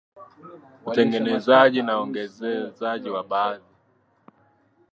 utengenezaji 0.85 1.81
na 1.81 1.97
ongezaji 1.99 3.09
wa 3.09 3.23
baadhi 3.23 3.63